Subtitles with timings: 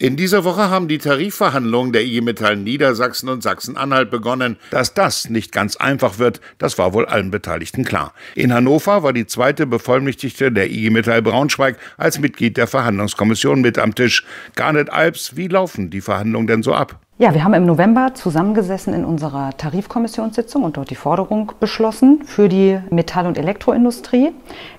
[0.00, 4.56] In dieser Woche haben die Tarifverhandlungen der IG Metall Niedersachsen und Sachsen-Anhalt begonnen.
[4.70, 8.14] Dass das nicht ganz einfach wird, das war wohl allen Beteiligten klar.
[8.36, 13.76] In Hannover war die zweite Bevollmächtigte der IG Metall Braunschweig als Mitglied der Verhandlungskommission mit
[13.76, 14.24] am Tisch.
[14.54, 17.00] Garnet Alps, wie laufen die Verhandlungen denn so ab?
[17.20, 22.48] Ja, wir haben im November zusammengesessen in unserer Tarifkommissionssitzung und dort die Forderung beschlossen für
[22.48, 24.30] die Metall- und Elektroindustrie.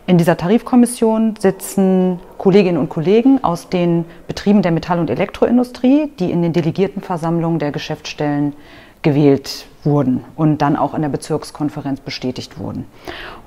[0.08, 6.32] In dieser Tarifkommission sitzen Kolleginnen und Kollegen aus den Betrieben der Metall- und Elektroindustrie, die
[6.32, 8.54] in den Delegiertenversammlungen der Geschäftsstellen
[9.02, 12.86] gewählt wurden und dann auch in der Bezirkskonferenz bestätigt wurden.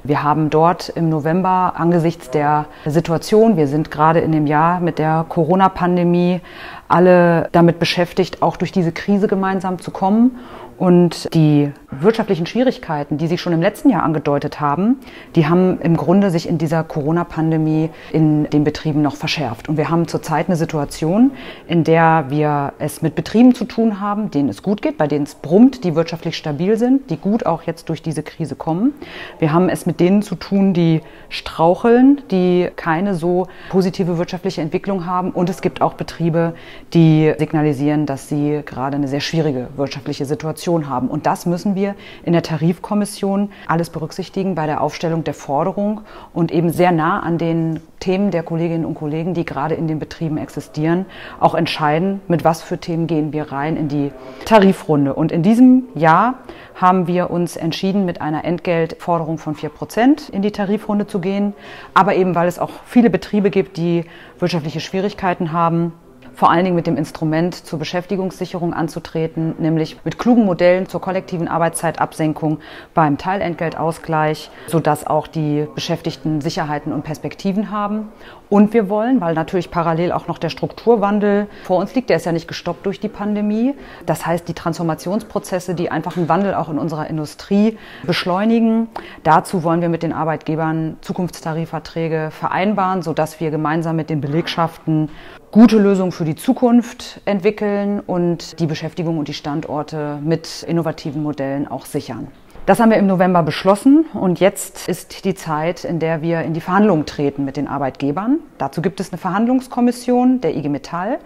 [0.03, 4.99] Wir haben dort im November angesichts der Situation, wir sind gerade in dem Jahr mit
[4.99, 6.41] der Corona-Pandemie
[6.89, 10.39] alle damit beschäftigt, auch durch diese Krise gemeinsam zu kommen
[10.79, 14.97] und die wirtschaftlichen Schwierigkeiten, die sich schon im letzten Jahr angedeutet haben,
[15.37, 19.69] die haben im Grunde sich in dieser Corona-Pandemie in den Betrieben noch verschärft.
[19.69, 21.33] Und wir haben zurzeit eine Situation,
[21.69, 25.25] in der wir es mit Betrieben zu tun haben, denen es gut geht, bei denen
[25.25, 28.95] es brummt, die wirtschaftlich stabil sind, die gut auch jetzt durch diese Krise kommen.
[29.39, 35.07] Wir haben es mit denen zu tun, die straucheln, die keine so positive wirtschaftliche Entwicklung
[35.07, 35.31] haben.
[35.31, 36.55] Und es gibt auch Betriebe,
[36.95, 41.09] die signalisieren, dass sie gerade eine sehr schwierige wirtschaftliche Situation Situation haben.
[41.09, 46.51] Und das müssen wir in der Tarifkommission alles berücksichtigen bei der Aufstellung der Forderung und
[46.51, 50.37] eben sehr nah an den Themen der Kolleginnen und Kollegen, die gerade in den Betrieben
[50.37, 51.07] existieren,
[51.39, 54.11] auch entscheiden, mit was für Themen gehen wir rein in die
[54.45, 55.15] Tarifrunde.
[55.15, 56.35] Und in diesem Jahr
[56.75, 61.55] haben wir uns entschieden, mit einer Entgeltforderung von 4 Prozent in die Tarifrunde zu gehen.
[61.95, 64.05] Aber eben, weil es auch viele Betriebe gibt, die
[64.41, 65.93] wirtschaftliche Schwierigkeiten haben,
[66.35, 71.49] vor allen Dingen mit dem Instrument zur Beschäftigungssicherung anzutreten, nämlich mit klugen Modellen zur kollektiven
[71.49, 72.59] Arbeitszeitabsenkung
[72.95, 78.09] beim Teilentgeltausgleich, sodass auch die Beschäftigten Sicherheiten und Perspektiven haben.
[78.53, 82.27] Und wir wollen, weil natürlich parallel auch noch der Strukturwandel vor uns liegt, der ist
[82.27, 83.73] ja nicht gestoppt durch die Pandemie.
[84.05, 88.89] Das heißt, die Transformationsprozesse, die einfach einen Wandel auch in unserer Industrie beschleunigen.
[89.23, 95.09] Dazu wollen wir mit den Arbeitgebern Zukunftstarifverträge vereinbaren, sodass wir gemeinsam mit den Belegschaften
[95.51, 101.69] gute Lösungen für die Zukunft entwickeln und die Beschäftigung und die Standorte mit innovativen Modellen
[101.69, 102.29] auch sichern.
[102.65, 106.55] Das haben wir im November beschlossen und jetzt ist die Zeit, in der wir in
[106.55, 108.39] die Verhandlungen treten mit den Arbeitgebern.
[108.57, 111.19] Dazu gibt es eine Verhandlungskommission der IG Metall,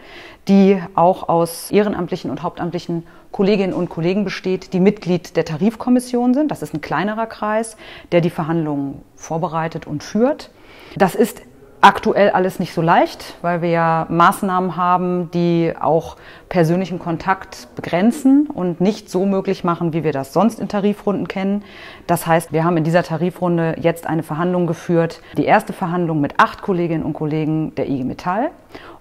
[0.48, 6.50] die auch aus ehrenamtlichen und hauptamtlichen Kolleginnen und Kollegen besteht, die Mitglied der Tarifkommission sind.
[6.50, 7.76] Das ist ein kleinerer Kreis,
[8.12, 10.50] der die Verhandlungen vorbereitet und führt.
[10.96, 11.42] Das ist
[11.80, 16.16] aktuell alles nicht so leicht, weil wir ja Maßnahmen haben, die auch
[16.48, 21.62] persönlichen Kontakt begrenzen und nicht so möglich machen, wie wir das sonst in Tarifrunden kennen.
[22.06, 26.38] Das heißt, wir haben in dieser Tarifrunde jetzt eine Verhandlung geführt, die erste Verhandlung mit
[26.38, 28.50] acht Kolleginnen und Kollegen der IG Metall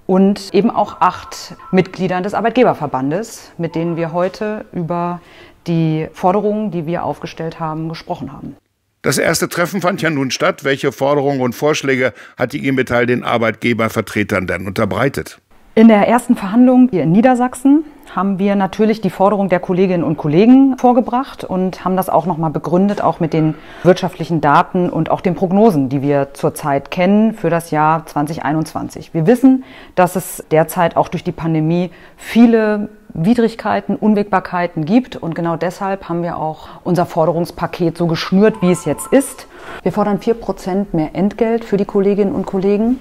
[0.07, 5.21] und eben auch acht Mitgliedern des Arbeitgeberverbandes, mit denen wir heute über
[5.67, 8.55] die Forderungen, die wir aufgestellt haben, gesprochen haben.
[9.05, 10.63] Das erste Treffen fand ja nun statt.
[10.63, 15.39] Welche Forderungen und Vorschläge hat die IG Metall den Arbeitgebervertretern denn unterbreitet?
[15.75, 17.83] In der ersten Verhandlung hier in Niedersachsen
[18.15, 22.49] haben wir natürlich die Forderung der Kolleginnen und Kollegen vorgebracht und haben das auch nochmal
[22.49, 27.51] begründet, auch mit den wirtschaftlichen Daten und auch den Prognosen, die wir zurzeit kennen für
[27.51, 29.13] das Jahr 2021.
[29.13, 35.15] Wir wissen, dass es derzeit auch durch die Pandemie viele Widrigkeiten, Unwägbarkeiten gibt.
[35.15, 39.47] Und genau deshalb haben wir auch unser Forderungspaket so geschnürt, wie es jetzt ist.
[39.83, 42.99] Wir fordern vier Prozent mehr Entgelt für die Kolleginnen und Kollegen.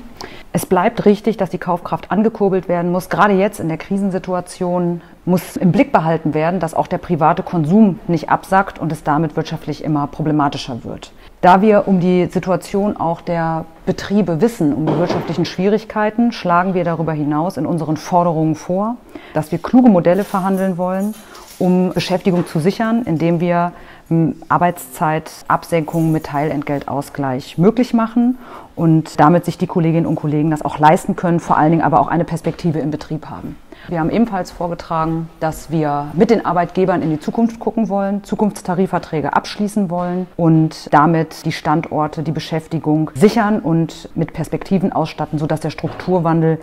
[0.52, 3.08] Es bleibt richtig, dass die Kaufkraft angekurbelt werden muss.
[3.08, 7.98] Gerade jetzt in der Krisensituation muss im Blick behalten werden, dass auch der private Konsum
[8.06, 11.10] nicht absackt und es damit wirtschaftlich immer problematischer wird.
[11.44, 16.84] Da wir um die Situation auch der Betriebe wissen, um die wirtschaftlichen Schwierigkeiten, schlagen wir
[16.84, 18.96] darüber hinaus in unseren Forderungen vor,
[19.34, 21.14] dass wir kluge Modelle verhandeln wollen,
[21.58, 23.72] um Beschäftigung zu sichern, indem wir
[24.08, 28.38] hm, Arbeitszeitabsenkungen mit Teilentgeltausgleich möglich machen
[28.74, 32.00] und damit sich die Kolleginnen und Kollegen das auch leisten können, vor allen Dingen aber
[32.00, 33.58] auch eine Perspektive im Betrieb haben.
[33.88, 39.34] Wir haben ebenfalls vorgetragen, dass wir mit den Arbeitgebern in die Zukunft gucken wollen, Zukunftstarifverträge
[39.34, 45.70] abschließen wollen und damit die Standorte, die Beschäftigung sichern und mit Perspektiven ausstatten, sodass der
[45.70, 46.60] Strukturwandel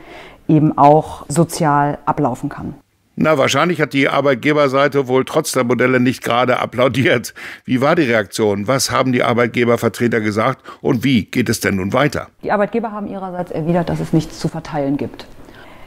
[0.47, 2.73] eben auch sozial ablaufen kann.
[3.17, 7.35] Na, wahrscheinlich hat die Arbeitgeberseite wohl trotz der Modelle nicht gerade applaudiert.
[7.65, 8.67] Wie war die Reaktion?
[8.67, 12.29] Was haben die Arbeitgebervertreter gesagt und wie geht es denn nun weiter?
[12.41, 15.27] Die Arbeitgeber haben ihrerseits erwidert, dass es nichts zu verteilen gibt.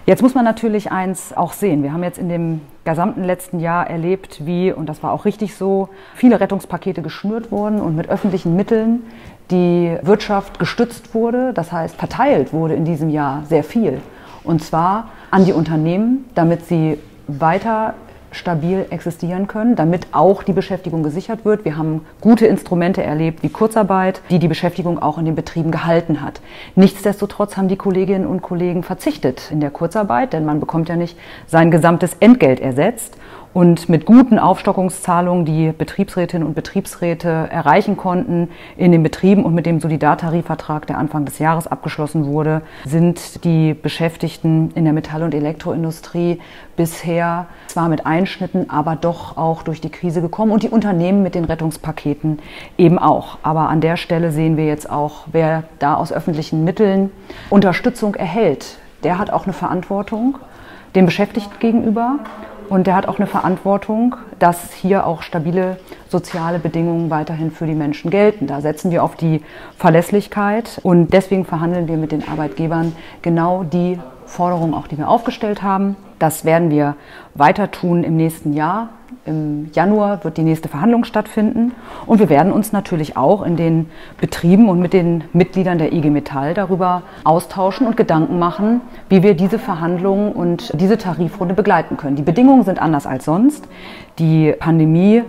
[0.06, 1.82] Jetzt muss man natürlich eins auch sehen.
[1.82, 5.54] Wir haben jetzt in dem gesamten letzten Jahr erlebt, wie, und das war auch richtig
[5.54, 9.04] so, viele Rettungspakete geschnürt wurden und mit öffentlichen Mitteln
[9.50, 11.54] die Wirtschaft gestützt wurde.
[11.54, 14.02] Das heißt, verteilt wurde in diesem Jahr sehr viel.
[14.42, 17.94] Und zwar an die Unternehmen, damit sie weiter
[18.34, 21.64] stabil existieren können, damit auch die Beschäftigung gesichert wird.
[21.64, 26.20] Wir haben gute Instrumente erlebt wie Kurzarbeit, die die Beschäftigung auch in den Betrieben gehalten
[26.20, 26.40] hat.
[26.74, 31.16] Nichtsdestotrotz haben die Kolleginnen und Kollegen verzichtet in der Kurzarbeit, denn man bekommt ja nicht
[31.46, 33.16] sein gesamtes Entgelt ersetzt
[33.54, 39.64] und mit guten Aufstockungszahlungen, die Betriebsrätinnen und Betriebsräte erreichen konnten in den Betrieben und mit
[39.64, 45.34] dem Solidartarifvertrag, der Anfang des Jahres abgeschlossen wurde, sind die Beschäftigten in der Metall- und
[45.34, 46.40] Elektroindustrie
[46.76, 51.36] bisher zwar mit Einschnitten, aber doch auch durch die Krise gekommen und die Unternehmen mit
[51.36, 52.40] den Rettungspaketen
[52.76, 53.38] eben auch.
[53.44, 57.12] Aber an der Stelle sehen wir jetzt auch, wer da aus öffentlichen Mitteln
[57.50, 60.38] Unterstützung erhält, der hat auch eine Verantwortung
[60.96, 62.18] dem Beschäftigten gegenüber
[62.68, 65.78] und der hat auch eine Verantwortung, dass hier auch stabile
[66.08, 68.46] soziale Bedingungen weiterhin für die Menschen gelten.
[68.46, 69.42] Da setzen wir auf die
[69.76, 75.62] Verlässlichkeit und deswegen verhandeln wir mit den Arbeitgebern genau die Forderungen, auch die wir aufgestellt
[75.62, 75.96] haben.
[76.18, 76.96] Das werden wir
[77.34, 78.90] weiter tun im nächsten Jahr.
[79.26, 81.72] Im Januar wird die nächste Verhandlung stattfinden
[82.06, 83.86] und wir werden uns natürlich auch in den
[84.20, 89.34] Betrieben und mit den Mitgliedern der IG Metall darüber austauschen und Gedanken machen, wie wir
[89.34, 92.16] diese Verhandlungen und diese Tarifrunde begleiten können.
[92.16, 93.66] Die Bedingungen sind anders als sonst.
[94.18, 95.22] Die Pandemie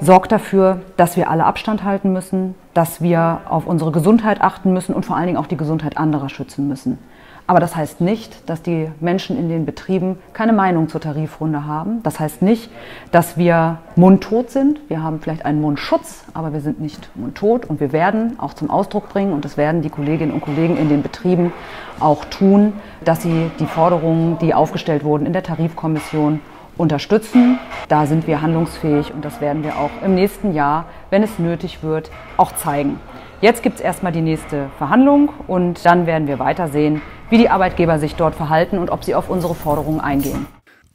[0.00, 4.94] sorgt dafür, dass wir alle Abstand halten müssen, dass wir auf unsere Gesundheit achten müssen
[4.94, 6.98] und vor allen Dingen auch die Gesundheit anderer schützen müssen.
[7.46, 12.02] Aber das heißt nicht, dass die Menschen in den Betrieben keine Meinung zur Tarifrunde haben.
[12.02, 12.70] Das heißt nicht,
[13.12, 14.80] dass wir mundtot sind.
[14.88, 17.66] Wir haben vielleicht einen Mundschutz, aber wir sind nicht mundtot.
[17.66, 20.88] Und wir werden auch zum Ausdruck bringen, und das werden die Kolleginnen und Kollegen in
[20.88, 21.52] den Betrieben
[22.00, 22.72] auch tun,
[23.04, 26.40] dass sie die Forderungen, die aufgestellt wurden in der Tarifkommission,
[26.76, 27.58] unterstützen.
[27.88, 31.82] Da sind wir handlungsfähig und das werden wir auch im nächsten Jahr, wenn es nötig
[31.82, 32.98] wird, auch zeigen.
[33.40, 37.98] Jetzt gibt es erstmal die nächste Verhandlung und dann werden wir weitersehen, wie die Arbeitgeber
[37.98, 40.46] sich dort verhalten und ob sie auf unsere Forderungen eingehen.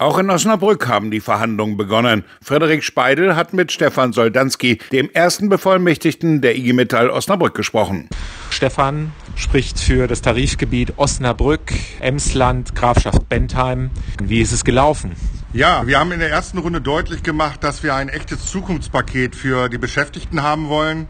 [0.02, 2.24] Auch in Osnabrück haben die Verhandlungen begonnen.
[2.42, 8.08] Frederik Speidel hat mit Stefan Soldanski, dem ersten Bevollmächtigten der IG Metall Osnabrück, gesprochen.
[8.50, 13.90] Stefan spricht für das Tarifgebiet Osnabrück, Emsland, Grafschaft Bentheim.
[14.24, 15.18] Wie ist es gelaufen?
[15.52, 19.68] Ja, wir haben in der ersten Runde deutlich gemacht, dass wir ein echtes Zukunftspaket für
[19.68, 21.08] die Beschäftigten haben wollen.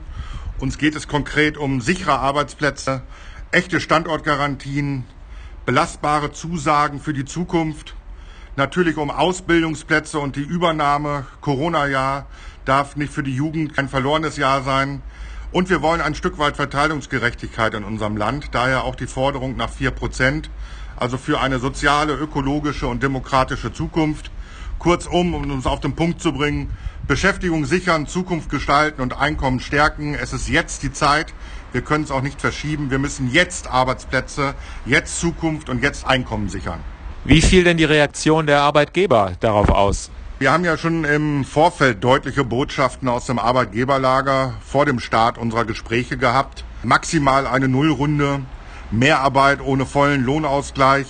[0.60, 3.04] Uns geht es konkret um sichere Arbeitsplätze,
[3.52, 5.06] echte Standortgarantien,
[5.66, 7.96] belastbare Zusagen für die Zukunft,
[8.56, 11.26] natürlich um Ausbildungsplätze und die Übernahme.
[11.42, 12.28] Corona-Jahr
[12.66, 15.02] darf nicht für die Jugend kein verlorenes Jahr sein.
[15.52, 19.72] Und wir wollen ein Stück weit Verteilungsgerechtigkeit in unserem Land, daher auch die Forderung nach
[19.72, 20.52] vier Prozent,
[20.96, 24.30] also für eine soziale, ökologische und demokratische Zukunft.
[24.78, 26.70] Kurzum, um uns auf den Punkt zu bringen,
[27.08, 30.14] Beschäftigung sichern, Zukunft gestalten und Einkommen stärken.
[30.14, 31.34] Es ist jetzt die Zeit,
[31.72, 32.90] wir können es auch nicht verschieben.
[32.90, 34.56] Wir müssen jetzt Arbeitsplätze,
[34.86, 36.80] jetzt Zukunft und jetzt Einkommen sichern.
[37.26, 40.10] Wie fiel denn die Reaktion der Arbeitgeber darauf aus?
[40.40, 45.66] Wir haben ja schon im Vorfeld deutliche Botschaften aus dem Arbeitgeberlager vor dem Start unserer
[45.66, 46.64] Gespräche gehabt.
[46.82, 48.40] Maximal eine Nullrunde,
[48.90, 51.08] Mehrarbeit ohne vollen Lohnausgleich.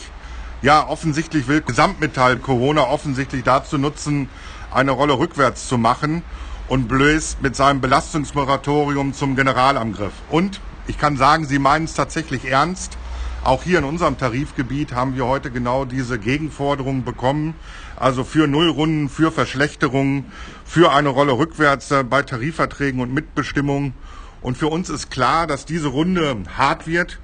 [0.62, 4.30] Ja, offensichtlich will Gesamtmetall Corona offensichtlich dazu nutzen,
[4.72, 6.24] eine Rolle rückwärts zu machen
[6.69, 10.13] und bläst mit seinem Belastungsmoratorium zum Generalangriff.
[10.30, 12.98] Und ich kann sagen, sie meinen es tatsächlich ernst.
[13.44, 17.56] Auch hier in unserem Tarifgebiet haben wir heute genau diese Gegenforderungen bekommen.
[17.95, 20.25] Also für Nullrunden, für Verschlechterungen,
[20.63, 23.94] für eine Rolle rückwärts bei Tarifverträgen und Mitbestimmung.
[24.41, 27.20] Und für uns ist klar, dass diese Runde hart wird.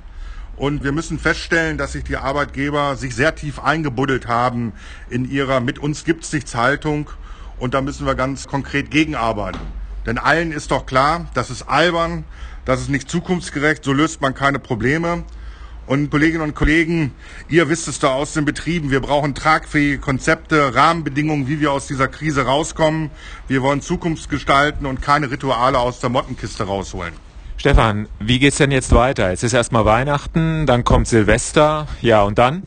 [0.57, 4.73] Und wir müssen feststellen, dass sich die Arbeitgeber sich sehr tief eingebuddelt haben
[5.09, 7.09] in ihrer Mit uns gibt's nichts Haltung
[7.59, 9.59] und da müssen wir ganz konkret gegenarbeiten.
[10.05, 12.25] Denn allen ist doch klar, das ist albern,
[12.63, 15.23] das ist nicht zukunftsgerecht, so löst man keine Probleme.
[15.87, 17.11] Und Kolleginnen und Kollegen,
[17.47, 21.85] ihr wisst es da aus den Betrieben, wir brauchen tragfähige Konzepte, Rahmenbedingungen, wie wir aus
[21.85, 23.11] dieser Krise rauskommen.
[23.47, 27.13] Wir wollen Zukunft gestalten und keine Rituale aus der Mottenkiste rausholen.
[27.57, 29.31] Stefan, wie geht's denn jetzt weiter?
[29.31, 32.63] Es ist erstmal Weihnachten, dann kommt Silvester, ja und dann?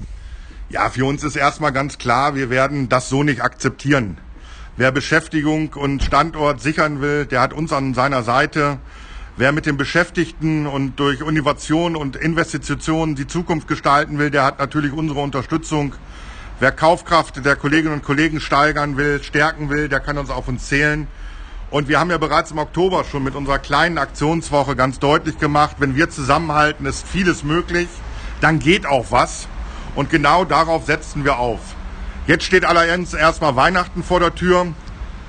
[0.71, 4.19] Ja, für uns ist erstmal ganz klar, wir werden das so nicht akzeptieren.
[4.79, 8.79] Wer Beschäftigung und Standort sichern will, der hat uns an seiner Seite.
[9.37, 14.61] Wer mit den Beschäftigten und durch Innovation und Investitionen die Zukunft gestalten will, der hat
[14.61, 15.97] natürlich unsere Unterstützung.
[16.61, 20.69] Wer Kaufkraft der Kolleginnen und Kollegen steigern will, stärken will, der kann uns auf uns
[20.69, 21.09] zählen.
[21.73, 25.79] Und wir haben ja bereits im Oktober schon mit unserer kleinen Aktionswoche ganz deutlich gemacht,
[25.81, 27.89] wenn wir zusammenhalten, ist vieles möglich,
[28.41, 29.49] dann geht auch was.
[29.97, 31.75] Und genau darauf setzen wir auf.
[32.29, 34.67] Jetzt steht allerdings erstmal Weihnachten vor der Tür.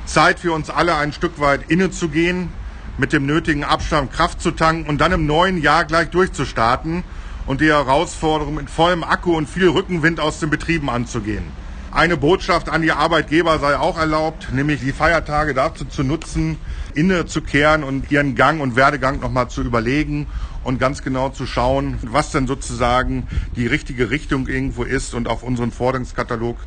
[0.06, 2.50] Zeit für uns alle ein Stück weit innezugehen,
[2.98, 7.06] mit dem nötigen Abstand Kraft zu tanken und dann im neuen Jahr gleich durchzustarten.
[7.46, 11.46] und die Herausforderung mit vollem Akku und viel Rückenwind aus den Betrieben anzugehen.
[11.90, 16.58] Eine Botschaft an die Arbeitgeber sei auch erlaubt, nämlich die Feiertage dazu zu nutzen,
[16.94, 20.28] innezukehren und ihren Gang und Werdegang nochmal zu überlegen
[20.64, 25.44] und ganz genau zu schauen, was denn sozusagen die richtige Richtung irgendwo ist und auf
[25.44, 26.58] unseren Forderungskatalog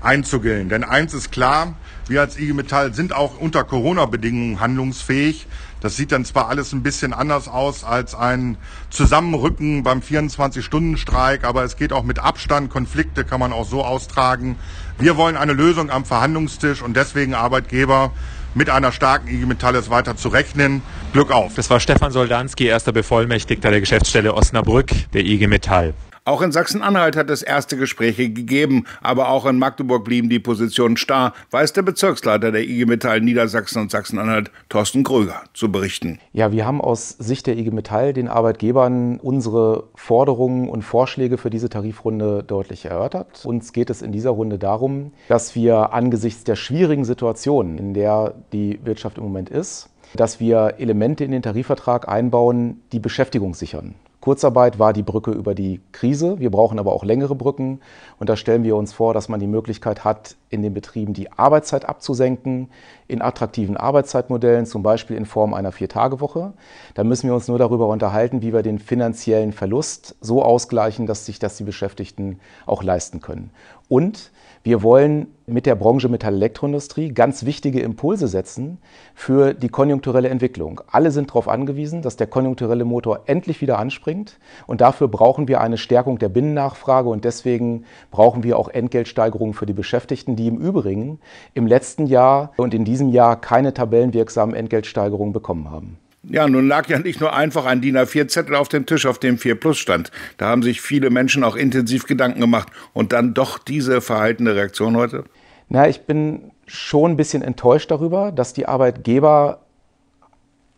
[0.00, 0.68] einzugehen.
[0.68, 1.74] Denn eins ist klar,
[2.08, 5.46] wir als IG Metall sind auch unter Corona-Bedingungen handlungsfähig.
[5.80, 8.56] Das sieht dann zwar alles ein bisschen anders aus als ein
[8.90, 12.70] Zusammenrücken beim 24-Stunden-Streik, aber es geht auch mit Abstand.
[12.70, 14.56] Konflikte kann man auch so austragen.
[14.98, 18.12] Wir wollen eine Lösung am Verhandlungstisch und deswegen Arbeitgeber
[18.54, 20.82] mit einer starken IG Metall ist weiter zu rechnen.
[21.12, 21.54] Glück auf.
[21.54, 25.94] Das war Stefan Soldanski, erster Bevollmächtigter der Geschäftsstelle Osnabrück der IG Metall.
[26.24, 30.96] Auch in Sachsen-Anhalt hat es erste Gespräche gegeben, aber auch in Magdeburg blieben die Positionen
[30.96, 36.20] starr, weiß der Bezirksleiter der IG Metall Niedersachsen und Sachsen-Anhalt, Thorsten Kröger, zu berichten.
[36.32, 41.50] Ja, wir haben aus Sicht der IG Metall den Arbeitgebern unsere Forderungen und Vorschläge für
[41.50, 43.44] diese Tarifrunde deutlich erörtert.
[43.44, 48.34] Uns geht es in dieser Runde darum, dass wir angesichts der schwierigen Situation, in der
[48.52, 53.96] die Wirtschaft im Moment ist, dass wir Elemente in den Tarifvertrag einbauen, die Beschäftigung sichern.
[54.22, 56.38] Kurzarbeit war die Brücke über die Krise.
[56.38, 57.80] Wir brauchen aber auch längere Brücken.
[58.20, 61.32] Und da stellen wir uns vor, dass man die Möglichkeit hat, in den Betrieben die
[61.32, 62.68] Arbeitszeit abzusenken,
[63.08, 66.52] in attraktiven Arbeitszeitmodellen, zum Beispiel in Form einer Vier-Tage-Woche.
[66.94, 71.26] Da müssen wir uns nur darüber unterhalten, wie wir den finanziellen Verlust so ausgleichen, dass
[71.26, 73.50] sich das die Beschäftigten auch leisten können.
[73.92, 74.30] Und
[74.62, 78.78] wir wollen mit der Branche Metall-Elektroindustrie ganz wichtige Impulse setzen
[79.14, 80.80] für die konjunkturelle Entwicklung.
[80.86, 84.38] Alle sind darauf angewiesen, dass der konjunkturelle Motor endlich wieder anspringt.
[84.66, 87.10] Und dafür brauchen wir eine Stärkung der Binnennachfrage.
[87.10, 91.18] Und deswegen brauchen wir auch Entgeltsteigerungen für die Beschäftigten, die im Übrigen
[91.52, 95.98] im letzten Jahr und in diesem Jahr keine tabellenwirksamen Entgeltsteigerungen bekommen haben.
[96.24, 99.38] Ja, nun lag ja nicht nur einfach ein DIN A4-Zettel auf dem Tisch, auf dem
[99.38, 100.12] 4 Plus stand.
[100.38, 102.68] Da haben sich viele Menschen auch intensiv Gedanken gemacht.
[102.92, 105.24] Und dann doch diese verhaltene Reaktion heute?
[105.68, 109.61] Na, ich bin schon ein bisschen enttäuscht darüber, dass die Arbeitgeber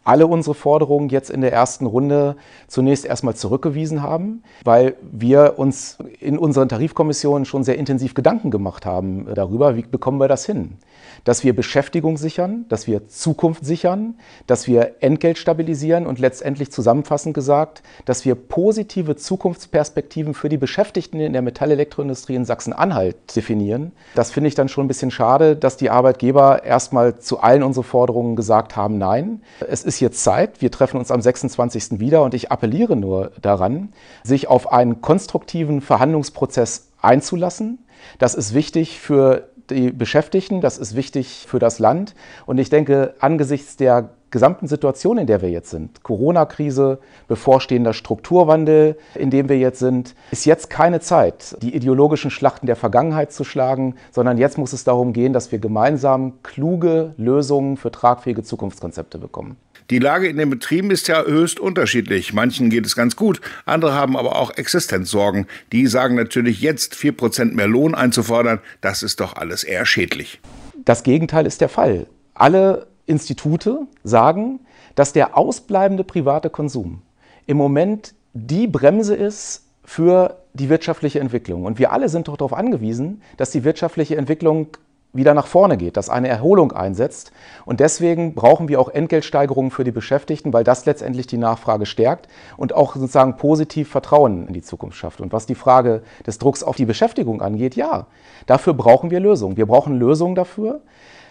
[0.04, 2.36] alle unsere Forderungen jetzt in der ersten Runde
[2.68, 8.86] zunächst erstmal zurückgewiesen haben, weil wir uns in unseren Tarifkommissionen schon sehr intensiv Gedanken gemacht
[8.86, 10.78] haben darüber, wie bekommen wir das hin.
[11.24, 14.14] Dass wir Beschäftigung sichern, dass wir Zukunft sichern,
[14.46, 21.20] dass wir Entgelt stabilisieren und letztendlich zusammenfassend gesagt, dass wir positive Zukunftsperspektiven für die Beschäftigten
[21.20, 23.92] in der Metallelektroindustrie in Sachsen-Anhalt definieren.
[24.14, 27.84] Das finde ich dann schon ein bisschen schade, dass die Arbeitgeber erstmal zu allen unseren
[27.84, 29.40] Forderungen gesagt haben, nein.
[29.68, 30.60] Es ist ist jetzt Zeit.
[30.60, 32.00] Wir treffen uns am 26.
[32.00, 33.92] wieder und ich appelliere nur daran,
[34.24, 37.78] sich auf einen konstruktiven Verhandlungsprozess einzulassen.
[38.18, 42.14] Das ist wichtig für die Beschäftigten, das ist wichtig für das Land.
[42.44, 46.98] Und ich denke, angesichts der gesamten Situation, in der wir jetzt sind, Corona-Krise,
[47.28, 52.74] bevorstehender Strukturwandel, in dem wir jetzt sind, ist jetzt keine Zeit, die ideologischen Schlachten der
[52.74, 57.92] Vergangenheit zu schlagen, sondern jetzt muss es darum gehen, dass wir gemeinsam kluge Lösungen für
[57.92, 59.56] tragfähige Zukunftskonzepte bekommen.
[59.90, 62.32] Die Lage in den Betrieben ist ja höchst unterschiedlich.
[62.32, 65.46] Manchen geht es ganz gut, andere haben aber auch Existenzsorgen.
[65.72, 70.40] Die sagen natürlich jetzt 4% mehr Lohn einzufordern, das ist doch alles eher schädlich.
[70.86, 72.06] Das Gegenteil ist der Fall.
[72.32, 74.60] Alle Institute sagen,
[74.94, 77.02] dass der ausbleibende private Konsum
[77.46, 81.64] im Moment die Bremse ist für die wirtschaftliche Entwicklung.
[81.64, 84.68] Und wir alle sind doch darauf angewiesen, dass die wirtschaftliche Entwicklung
[85.14, 87.32] wieder nach vorne geht, dass eine Erholung einsetzt.
[87.64, 92.28] Und deswegen brauchen wir auch Entgeltsteigerungen für die Beschäftigten, weil das letztendlich die Nachfrage stärkt
[92.56, 95.20] und auch sozusagen positiv Vertrauen in die Zukunft schafft.
[95.20, 98.06] Und was die Frage des Drucks auf die Beschäftigung angeht, ja,
[98.46, 99.56] dafür brauchen wir Lösungen.
[99.56, 100.80] Wir brauchen Lösungen dafür,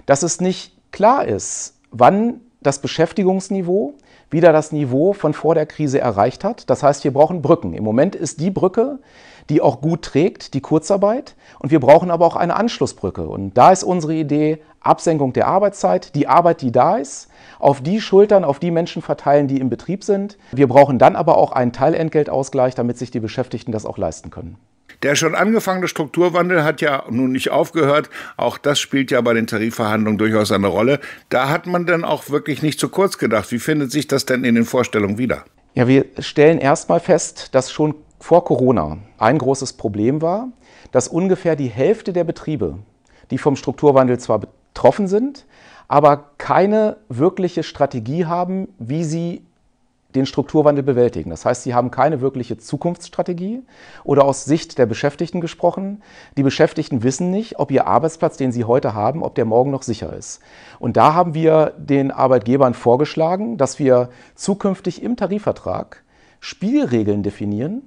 [0.06, 3.96] dass es nicht klar ist, wann das Beschäftigungsniveau
[4.30, 6.70] wieder das Niveau von vor der Krise erreicht hat.
[6.70, 7.74] Das heißt, wir brauchen Brücken.
[7.74, 9.00] Im Moment ist die Brücke,
[9.50, 11.36] die auch gut trägt, die Kurzarbeit.
[11.60, 13.28] Und wir brauchen aber auch eine Anschlussbrücke.
[13.28, 18.02] Und da ist unsere Idee Absenkung der Arbeitszeit, die Arbeit, die da ist, auf die
[18.02, 20.38] Schultern, auf die Menschen verteilen, die im Betrieb sind.
[20.52, 24.58] Wir brauchen dann aber auch einen Teilentgeltausgleich, damit sich die Beschäftigten das auch leisten können.
[25.02, 28.10] Der schon angefangene Strukturwandel hat ja nun nicht aufgehört.
[28.38, 31.00] Auch das spielt ja bei den Tarifverhandlungen durchaus eine Rolle.
[31.30, 33.52] Da hat man dann auch wirklich nicht zu kurz gedacht.
[33.52, 35.44] Wie findet sich das denn in den Vorstellungen wieder?
[35.74, 40.48] Ja, wir stellen erstmal fest, dass schon vor Corona ein großes Problem war,
[40.94, 42.78] dass ungefähr die Hälfte der Betriebe,
[43.32, 45.46] die vom Strukturwandel zwar betroffen sind,
[45.90, 49.44] aber keine wirkliche Strategie haben, wie sie
[50.16, 51.32] den Strukturwandel bewältigen.
[51.32, 53.62] Das heißt, sie haben keine wirkliche Zukunftsstrategie
[54.06, 56.02] oder aus Sicht der Beschäftigten gesprochen.
[56.38, 59.84] Die Beschäftigten wissen nicht, ob ihr Arbeitsplatz, den sie heute haben, ob der morgen noch
[59.84, 60.40] sicher ist.
[60.80, 66.04] Und da haben wir den Arbeitgebern vorgeschlagen, dass wir zukünftig im Tarifvertrag
[66.40, 67.84] Spielregeln definieren,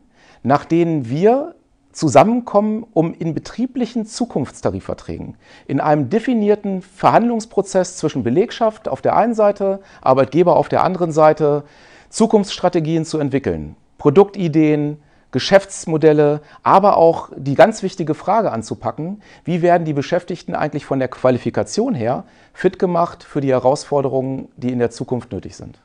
[0.47, 1.57] nach denen wir
[1.91, 5.37] zusammenkommen, um in betrieblichen Zukunftstarifverträgen,
[5.67, 11.65] in einem definierten Verhandlungsprozess zwischen Belegschaft auf der einen Seite, Arbeitgeber auf der anderen Seite,
[12.11, 14.99] Zukunftsstrategien zu entwickeln, Produktideen,
[15.33, 21.09] Geschäftsmodelle, aber auch die ganz wichtige Frage anzupacken, wie werden die Beschäftigten eigentlich von der
[21.09, 22.23] Qualifikation her
[22.53, 25.81] fit gemacht für die Herausforderungen, die in der Zukunft nötig sind.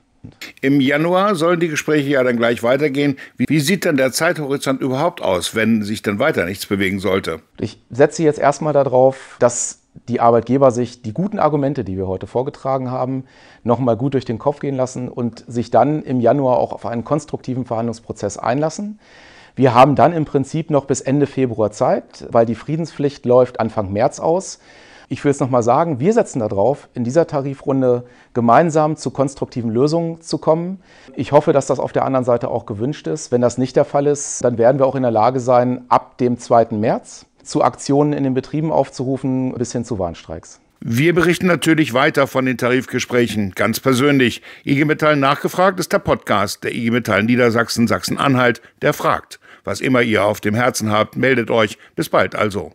[0.62, 3.18] Im Januar sollen die Gespräche ja dann gleich weitergehen.
[3.38, 7.40] Wie sieht denn der Zeithorizont überhaupt aus, wenn sich dann weiter nichts bewegen sollte?
[7.60, 12.28] Ich setze jetzt erstmal darauf, dass die Arbeitgeber sich die guten Argumente, die wir heute
[12.28, 13.26] vorgetragen haben,
[13.64, 17.04] nochmal gut durch den Kopf gehen lassen und sich dann im Januar auch auf einen
[17.04, 19.00] konstruktiven Verhandlungsprozess einlassen.
[19.56, 23.92] Wir haben dann im Prinzip noch bis Ende Februar Zeit, weil die Friedenspflicht läuft Anfang
[23.92, 24.60] März aus.
[25.12, 30.22] Ich will es nochmal sagen, wir setzen darauf, in dieser Tarifrunde gemeinsam zu konstruktiven Lösungen
[30.22, 30.80] zu kommen.
[31.18, 33.30] Ich hoffe, dass das auf der anderen Seite auch gewünscht ist.
[33.30, 36.18] Wenn das nicht der Fall ist, dann werden wir auch in der Lage sein, ab
[36.18, 36.68] dem 2.
[36.78, 40.62] März zu Aktionen in den Betrieben aufzurufen, bis hin zu Warnstreiks.
[40.80, 44.42] Wir berichten natürlich weiter von den Tarifgesprächen, ganz persönlich.
[44.64, 49.42] IG Metall nachgefragt ist der Podcast der IG Metall Niedersachsen Sachsen-Anhalt, der fragt.
[49.66, 51.78] Was immer ihr auf dem Herzen habt, meldet euch.
[51.98, 52.72] Bis bald also.